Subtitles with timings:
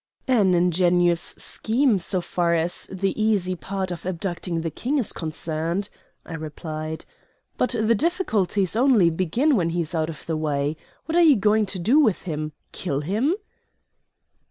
[0.27, 5.91] "An ingenious scheme, so far as the easy part of abducting the King is concerned,"
[6.25, 7.05] I replied.
[7.55, 10.75] "But the difficulties only begin when he is out of the way.
[11.05, 13.35] What are you going to do with him kill him?"